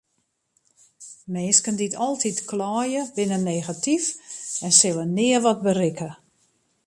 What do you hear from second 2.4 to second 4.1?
kleie binne negatyf